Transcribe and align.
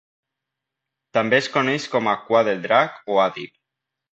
També 1.17 1.37
es 1.41 1.49
coneix 1.57 1.87
com 1.97 2.11
a 2.15 2.15
"cua 2.25 2.43
del 2.51 2.65
Drac" 2.67 2.99
o 3.17 3.21
"Adib". 3.27 3.55